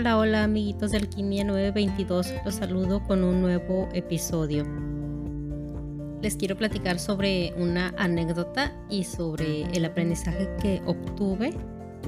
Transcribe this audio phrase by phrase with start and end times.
[0.00, 4.64] Hola, hola amiguitos de Alquimia 922, los saludo con un nuevo episodio.
[6.22, 11.52] Les quiero platicar sobre una anécdota y sobre el aprendizaje que obtuve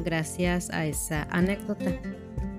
[0.02, 1.93] gracias a esa anécdota.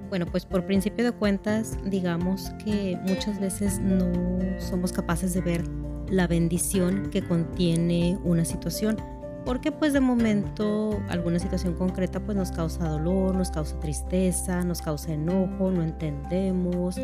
[0.10, 4.12] Bueno, pues por principio de cuentas, digamos que muchas veces no
[4.60, 5.64] somos capaces de ver
[6.12, 8.98] la bendición que contiene una situación
[9.46, 14.82] porque pues de momento alguna situación concreta pues nos causa dolor, nos causa tristeza, nos
[14.82, 16.96] causa enojo, no entendemos,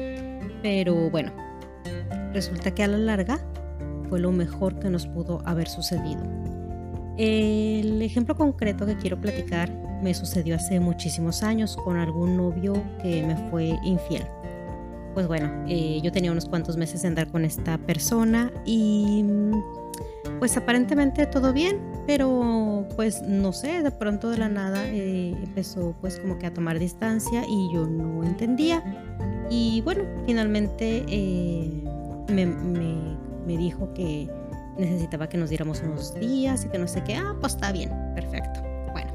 [0.61, 1.31] pero bueno,
[2.33, 3.39] resulta que a la larga
[4.09, 6.21] fue lo mejor que nos pudo haber sucedido.
[7.17, 9.69] El ejemplo concreto que quiero platicar
[10.01, 14.23] me sucedió hace muchísimos años con algún novio que me fue infiel.
[15.13, 19.25] Pues bueno, eh, yo tenía unos cuantos meses de andar con esta persona y
[20.39, 21.77] pues aparentemente todo bien,
[22.09, 26.51] pero pues no sé, de pronto de la nada eh, empezó pues como que a
[26.51, 28.83] tomar distancia y yo no entendía.
[29.51, 31.83] Y bueno, finalmente eh,
[32.29, 34.27] me, me, dijo que
[34.79, 37.13] necesitaba que nos diéramos unos días y que no sé qué.
[37.13, 38.59] Ah, pues está bien, perfecto.
[38.91, 39.11] Bueno,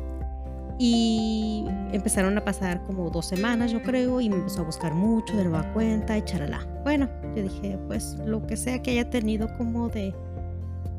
[0.78, 5.36] y empezaron a pasar como dos semanas, yo creo, y me empezó a buscar mucho
[5.36, 6.64] de nueva cuenta y charalá.
[6.84, 10.14] Bueno, yo dije, pues lo que sea que haya tenido como de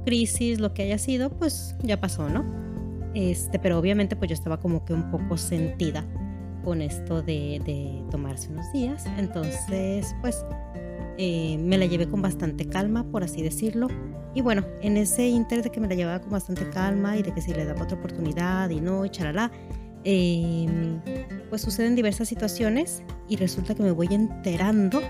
[0.05, 2.45] crisis, lo que haya sido, pues ya pasó, ¿no?
[3.13, 6.05] Este, pero obviamente pues yo estaba como que un poco sentida
[6.65, 9.05] con esto de, tomarse unos días.
[9.17, 10.43] Entonces, pues
[11.17, 13.87] eh, me la llevé con bastante calma, por así decirlo.
[14.33, 17.33] Y bueno, en ese inter de que me la llevaba con bastante calma y de
[17.33, 19.49] que si le daba otra oportunidad y no, y charalá,
[20.03, 20.99] em,
[21.49, 25.01] pues suceden diversas situaciones y resulta que me voy enterando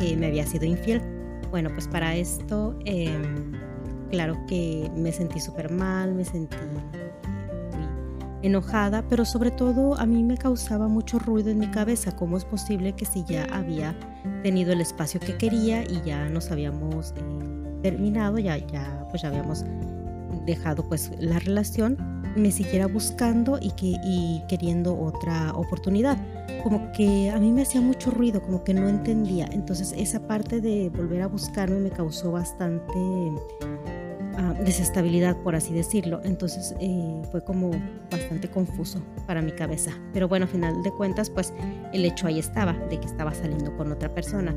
[0.00, 1.00] que me había sido infiel.
[1.50, 3.52] Bueno, pues para esto em,
[4.12, 6.82] claro que me sentí súper mal, me sentí muy
[8.42, 12.14] enojada, pero sobre todo a mí me causaba mucho ruido en mi cabeza.
[12.14, 13.96] ¿Cómo es posible que si ya había
[14.42, 19.28] tenido el espacio que quería y ya nos habíamos eh, terminado, ya, ya, pues ya
[19.28, 19.64] habíamos
[20.44, 21.96] dejado pues la relación,
[22.36, 26.18] me siguiera buscando y, que, y queriendo otra oportunidad.
[26.62, 29.48] Como que a mí me hacía mucho ruido, como que no entendía.
[29.52, 32.92] Entonces esa parte de volver a buscarme me causó bastante
[34.64, 36.20] desestabilidad, por así decirlo.
[36.24, 37.70] Entonces eh, fue como
[38.10, 39.92] bastante confuso para mi cabeza.
[40.12, 41.52] Pero bueno, a final de cuentas, pues
[41.92, 44.54] el hecho ahí estaba, de que estaba saliendo con otra persona.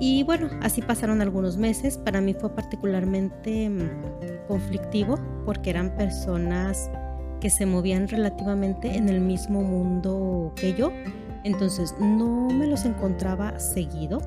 [0.00, 1.96] Y bueno, así pasaron algunos meses.
[1.96, 6.90] Para mí fue particularmente mm, conflictivo porque eran personas
[7.40, 10.92] que se movían relativamente en el mismo mundo que yo.
[11.44, 14.22] Entonces no me los encontraba seguido,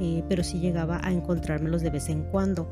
[0.00, 2.68] eh, pero sí llegaba a encontrármelos de vez en cuando.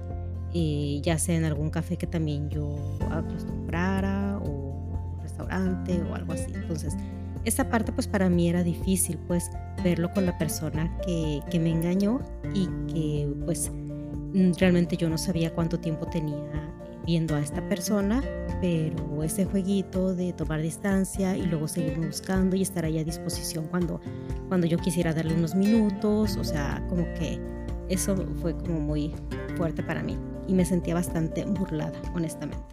[0.56, 2.76] Eh, ya sea en algún café que también yo
[3.10, 6.52] acostumbrara o un restaurante o algo así.
[6.54, 6.96] Entonces,
[7.44, 9.50] esta parte pues para mí era difícil pues
[9.82, 12.20] verlo con la persona que, que me engañó
[12.54, 16.70] y que pues mm, realmente yo no sabía cuánto tiempo tenía
[17.04, 18.22] viendo a esta persona,
[18.60, 23.66] pero ese jueguito de tomar distancia y luego seguirme buscando y estar ahí a disposición
[23.66, 24.00] cuando,
[24.48, 27.40] cuando yo quisiera darle unos minutos, o sea, como que
[27.88, 29.12] eso fue como muy
[29.56, 30.16] fuerte para mí
[30.46, 32.64] y me sentía bastante burlada, honestamente.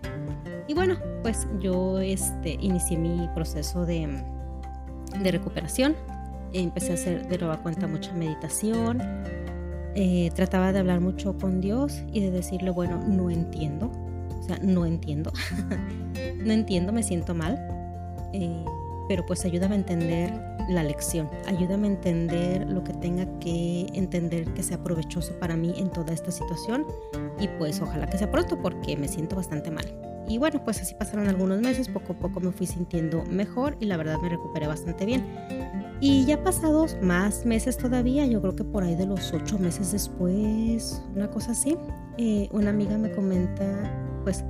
[0.68, 4.24] Y bueno, pues yo este, inicié mi proceso de,
[5.22, 5.96] de recuperación.
[6.54, 9.02] Empecé a hacer de nueva cuenta mucha meditación.
[9.96, 13.92] Eh, trataba de hablar mucho con Dios y de decirle, bueno, no entiendo.
[14.40, 15.32] O sea, no entiendo.
[16.38, 17.60] no entiendo, me siento mal.
[18.34, 18.64] Eh,
[19.08, 20.34] pero pues ayúdame a entender
[20.70, 25.74] la lección, ayúdame a entender lo que tenga que entender que sea provechoso para mí
[25.78, 26.86] en toda esta situación
[27.40, 29.86] y pues ojalá que sea pronto porque me siento bastante mal.
[30.28, 33.86] Y bueno, pues así pasaron algunos meses, poco a poco me fui sintiendo mejor y
[33.86, 35.26] la verdad me recuperé bastante bien.
[36.00, 39.92] Y ya pasados más meses todavía, yo creo que por ahí de los ocho meses
[39.92, 41.78] después, una cosa así,
[42.18, 43.92] eh, una amiga me comenta
[44.24, 44.44] pues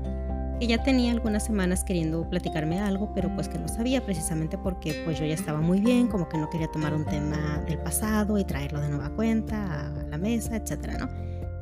[0.62, 5.02] que ya tenía algunas semanas queriendo platicarme algo, pero pues que no sabía precisamente porque
[5.06, 8.38] pues yo ya estaba muy bien, como que no quería tomar un tema del pasado
[8.38, 11.10] y traerlo de nueva cuenta a la mesa, etcétera, ¿no?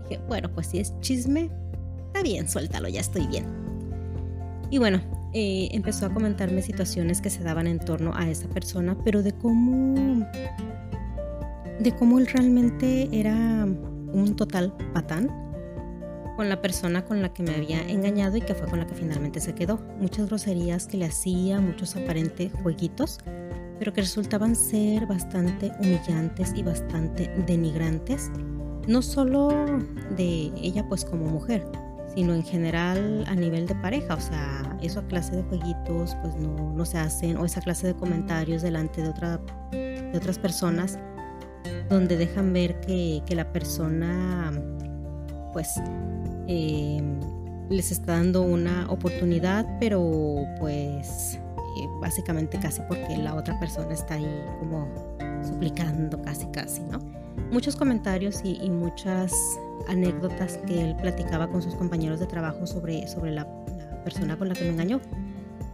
[0.03, 1.50] Dije, bueno, pues si es chisme,
[2.07, 3.45] está bien, suéltalo, ya estoy bien.
[4.69, 5.00] Y bueno,
[5.33, 9.31] eh, empezó a comentarme situaciones que se daban en torno a esa persona, pero de
[9.31, 10.27] cómo,
[11.79, 13.65] de cómo él realmente era
[14.12, 15.48] un total patán
[16.39, 18.95] con la persona con la que me había engañado y que fue con la que
[18.95, 19.77] finalmente se quedó.
[20.00, 23.18] Muchas groserías que le hacía, muchos aparentes jueguitos,
[23.77, 28.31] pero que resultaban ser bastante humillantes y bastante denigrantes,
[28.88, 29.50] no solo
[30.15, 31.62] de ella pues como mujer,
[32.15, 36.74] sino en general a nivel de pareja, o sea, esa clase de jueguitos pues no,
[36.74, 39.42] no se hacen, o esa clase de comentarios delante de otra
[39.74, 40.97] de otras personas
[41.89, 44.53] donde dejan ver que, la persona
[45.51, 45.81] pues
[46.51, 46.99] eh,
[47.69, 51.39] les está dando una oportunidad, pero pues
[51.77, 54.87] eh, básicamente casi porque la otra persona está ahí como
[55.43, 56.99] suplicando casi casi, ¿no?
[57.51, 59.31] Muchos comentarios y, muchas
[59.87, 63.47] anécdotas que él platicaba con sus compañeros de trabajo sobre, sobre la,
[64.03, 64.99] persona con la que me engañó,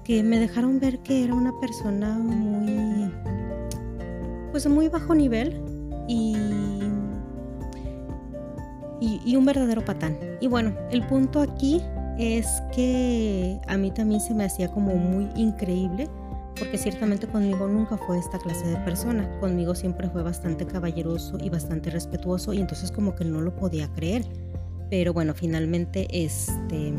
[0.04, 3.12] que me dejaron ver que era una persona muy,
[4.52, 5.62] pues muy bajo nivel
[6.08, 6.36] y,
[9.26, 10.18] y, un verdadero patán.
[10.42, 11.82] Y bueno, el punto aquí
[12.18, 16.08] es que a mí también se me hacía como muy increíble
[16.58, 21.50] porque ciertamente conmigo nunca fue esta clase de persona, conmigo siempre fue bastante caballeroso y
[21.50, 24.26] bastante respetuoso y entonces como que no lo podía creer.
[24.90, 26.94] Pero bueno, finalmente este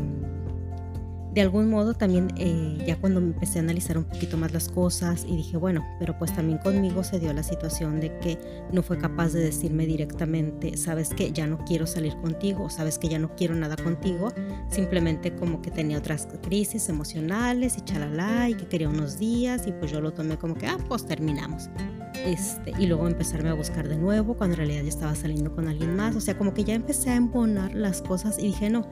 [1.37, 5.23] de algún modo también eh, ya cuando empecé a analizar un poquito más las cosas
[5.23, 8.39] y dije, bueno, pero pues también conmigo se dio la situación de que
[8.71, 13.07] no fue capaz de decirme directamente, sabes que ya no quiero salir contigo, sabes que
[13.07, 14.33] ya no quiero nada contigo,
[14.71, 19.73] simplemente como que tenía otras crisis emocionales y chalala y que quería unos días y
[19.73, 21.69] pues yo lo tomé como que, ah, pues terminamos.
[22.25, 25.67] Este, y luego empezarme a buscar de nuevo cuando en realidad ya estaba saliendo con
[25.67, 28.87] alguien más, o sea, como que ya empecé a embonar las cosas y dije, no,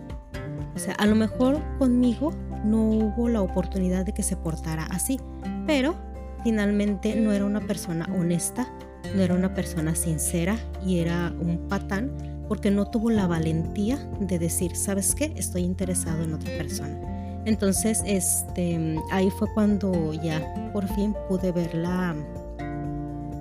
[0.75, 2.31] o sea, a lo mejor conmigo
[2.65, 5.19] no hubo la oportunidad de que se portara así,
[5.65, 5.95] pero
[6.43, 8.67] finalmente no era una persona honesta,
[9.15, 12.11] no era una persona sincera y era un patán
[12.47, 15.33] porque no tuvo la valentía de decir, ¿sabes qué?
[15.35, 17.41] Estoy interesado en otra persona.
[17.45, 22.15] Entonces, este, ahí fue cuando ya por fin pude ver la,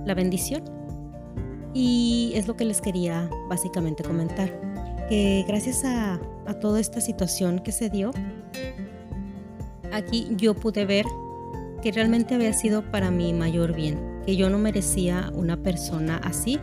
[0.05, 0.63] la bendición.
[1.73, 4.49] Y es lo que les quería básicamente comentar
[5.09, 6.19] que gracias a,
[6.61, 8.11] toda esta situación que se dio,
[9.91, 11.05] aquí yo pude ver
[11.81, 16.59] que realmente había sido para mi mayor bien, que yo no merecía una persona así,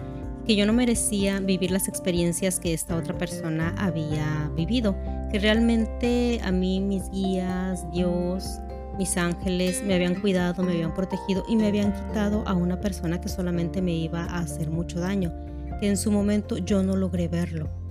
[0.46, 4.96] que yo no merecía vivir las experiencias que esta otra persona había vivido,
[5.30, 8.60] que realmente a mí mis guías, Dios,
[8.98, 13.20] mis ángeles me habían cuidado, me habían protegido y me habían quitado a una persona
[13.20, 15.32] que solamente me iba a hacer mucho daño,
[15.80, 17.81] que en su momento yo no logré verlo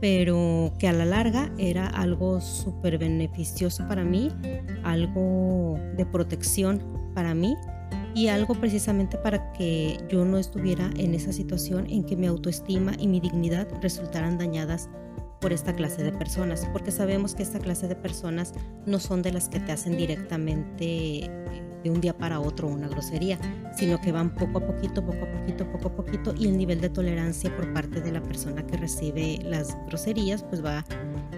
[0.00, 4.30] pero que a la larga era algo súper beneficioso para mí,
[4.84, 6.82] algo de protección
[7.14, 7.56] para mí
[8.14, 12.92] y algo precisamente para que yo no estuviera en esa situación en que mi autoestima
[12.98, 14.88] y mi dignidad resultaran dañadas
[15.40, 18.54] por esta clase de personas, porque sabemos que esta clase de personas
[18.86, 21.30] no son de las que te hacen directamente
[21.82, 23.38] de un día para otro una grosería,
[23.76, 26.80] sino que van poco a poquito, poco a poquito, poco a poquito y el nivel
[26.80, 30.84] de tolerancia por parte de la persona que recibe las groserías pues va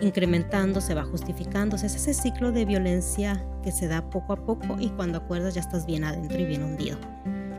[0.00, 1.76] incrementando, se va justificando.
[1.76, 5.60] es ese ciclo de violencia que se da poco a poco y cuando acuerdas ya
[5.60, 6.98] estás bien adentro y bien hundido.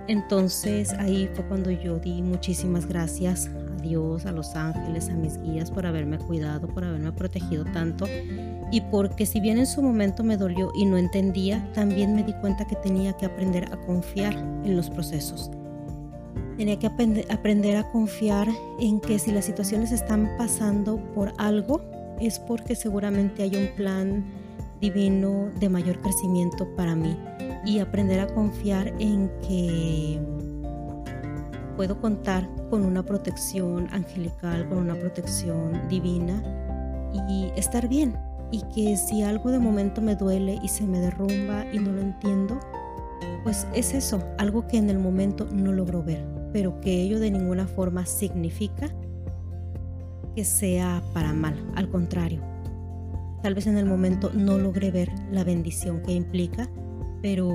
[0.08, 5.38] Entonces ahí fue cuando yo di muchísimas gracias a Dios, a los ángeles, a mis
[5.42, 8.06] guías por haberme cuidado, por haberme protegido tanto
[8.72, 12.34] y porque si bien en su momento me dolió y no entendía, también me di
[12.34, 15.52] cuenta que tenía que aprender a confiar en los procesos.
[16.58, 18.48] Tenía que aprender a confiar
[18.80, 21.82] en que si las situaciones están pasando por algo,
[22.20, 24.24] es porque seguramente hay un plan
[24.80, 27.18] divino de mayor crecimiento para mí.
[27.66, 30.20] Y aprender a confiar en que
[31.76, 36.42] puedo contar con una protección angelical, con una protección divina
[37.28, 38.16] y estar bien,
[38.52, 42.02] y que si algo de momento me duele y se me derrumba y no lo
[42.02, 42.60] entiendo,
[43.44, 47.32] pues es eso, algo que en el momento no logro ver, pero que ello de
[47.32, 48.90] ninguna forma significa
[50.36, 52.42] que sea para mal, al contrario.
[53.42, 56.70] Tal vez en el momento no logré ver la bendición que implica,
[57.22, 57.50] pero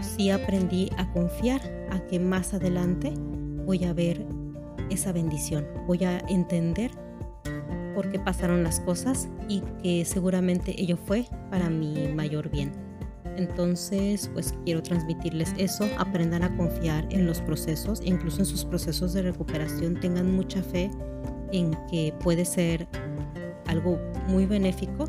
[0.00, 3.12] sí aprendí a confiar a que más adelante
[3.64, 4.26] voy a ver
[4.90, 6.90] esa bendición, voy a entender
[7.98, 12.70] por qué pasaron las cosas y que seguramente ello fue para mi mayor bien.
[13.36, 19.14] Entonces, pues quiero transmitirles eso, aprendan a confiar en los procesos, incluso en sus procesos
[19.14, 20.92] de recuperación, tengan mucha fe
[21.50, 22.86] en que puede ser
[23.66, 25.08] algo muy benéfico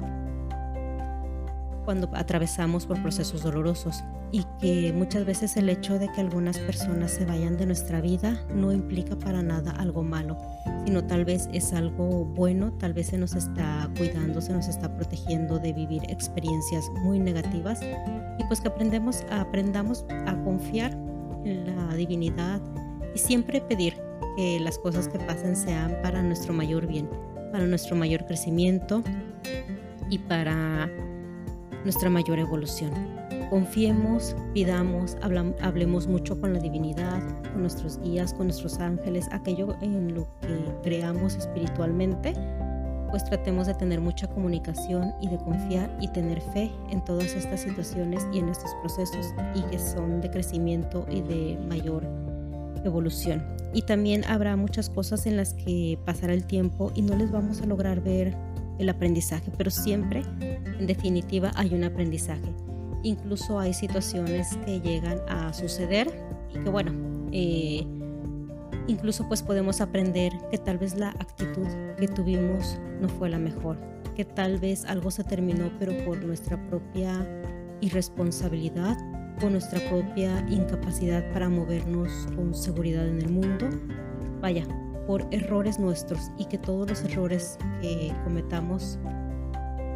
[1.89, 7.09] cuando atravesamos por procesos dolorosos y que muchas veces el hecho de que algunas personas
[7.09, 10.37] se vayan de nuestra vida no implica para nada algo malo,
[10.85, 14.95] sino tal vez es algo bueno, tal vez se nos está cuidando, se nos está
[14.95, 17.79] protegiendo de vivir experiencias muy negativas
[18.37, 20.91] y pues que aprendemos, aprendamos a confiar
[21.43, 22.61] en la divinidad
[23.15, 23.95] y siempre pedir
[24.37, 27.09] que las cosas que pasen sean para nuestro mayor bien,
[27.51, 29.01] para nuestro mayor crecimiento
[30.11, 30.87] y para
[31.83, 32.91] nuestra mayor evolución.
[33.49, 37.21] confiemos, pidamos, hablemos mucho con la divinidad,
[37.51, 42.33] con nuestros guías, con nuestros ángeles, aquello en lo que creamos espiritualmente,
[43.09, 47.61] pues tratemos de tener mucha comunicación y de confiar y tener fe en todas estas
[47.61, 52.05] situaciones y en estos procesos y que son de crecimiento y de mayor
[52.85, 53.43] evolución.
[53.73, 57.61] Y también habrá muchas cosas en las que pasará el tiempo y no les vamos
[57.61, 58.35] a lograr ver
[58.79, 62.53] el aprendizaje, pero siempre, en definitiva, hay un aprendizaje.
[63.03, 66.11] Incluso hay situaciones que llegan a suceder
[66.49, 66.91] y que bueno,
[67.31, 67.85] eh,
[68.87, 71.67] incluso pues podemos aprender que tal vez la actitud
[71.97, 73.77] que tuvimos no fue la mejor,
[74.15, 77.25] que tal vez algo se terminó pero por nuestra propia
[77.81, 78.97] irresponsabilidad,
[79.39, 83.69] por nuestra propia incapacidad para movernos con seguridad en el mundo.
[84.41, 84.65] Vaya,
[85.09, 88.99] por errores nuestros y que todos los errores que cometamos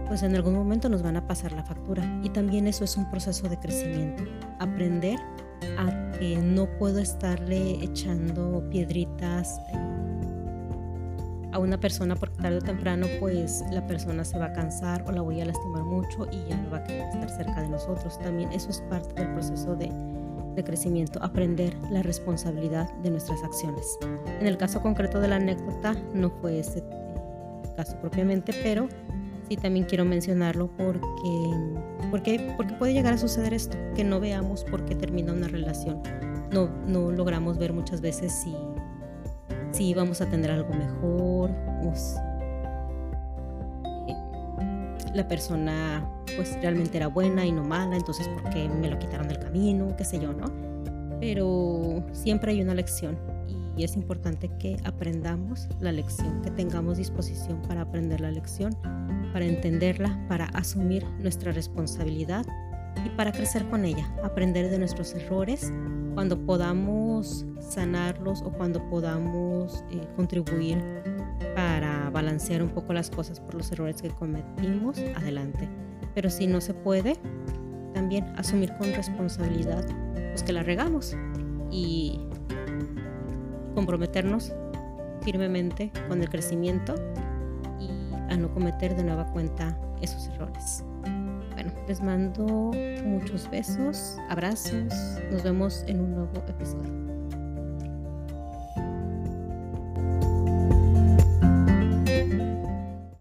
[0.07, 2.03] pues en algún momento nos van a pasar la factura.
[2.23, 4.23] Y también eso es un proceso de crecimiento.
[4.57, 5.19] Aprender
[5.77, 9.77] a que no puedo estarle echando piedritas eh,
[11.51, 15.11] a una persona porque tarde o temprano pues la persona se va a cansar o
[15.11, 18.17] la voy a lastimar mucho y ya no va a querer estar cerca de nosotros.
[18.17, 19.91] También eso es parte del proceso de,
[20.55, 23.97] de crecimiento, aprender la responsabilidad de nuestras acciones.
[24.39, 26.83] En el caso concreto de la anécdota no fue ese eh,
[27.75, 28.87] caso propiamente, pero
[29.49, 31.09] sí también quiero mencionarlo porque,
[32.11, 36.01] porque, porque puede llegar a suceder esto, que no veamos por qué termina una relación.
[36.51, 38.55] No, no logramos ver muchas veces si,
[39.71, 42.17] si vamos a tener algo mejor o si
[44.07, 44.15] eh,
[45.13, 49.27] la persona pues realmente era buena y no mala, entonces por qué me lo quitaron
[49.27, 50.45] del camino, qué sé yo, ¿no?
[51.19, 53.17] Pero siempre hay una lección
[53.75, 58.75] y es importante que aprendamos la lección, que tengamos disposición para aprender la lección,
[59.31, 62.45] para entenderla, para asumir nuestra responsabilidad
[63.05, 65.73] y para crecer con ella, aprender de nuestros errores
[66.13, 70.77] cuando podamos sanarlos o cuando podamos eh, contribuir
[71.55, 75.67] para balancear un poco las cosas por los errores que cometimos, adelante.
[76.13, 77.17] Pero si no se puede,
[77.93, 81.15] también asumir con responsabilidad pues que la regamos
[81.71, 82.19] y
[83.75, 84.53] comprometernos
[85.21, 86.95] firmemente con el crecimiento
[87.79, 87.89] y
[88.31, 90.83] a no cometer de nueva cuenta esos errores.
[91.53, 92.71] Bueno, les mando
[93.05, 94.93] muchos besos, abrazos,
[95.31, 97.02] nos vemos en un nuevo episodio.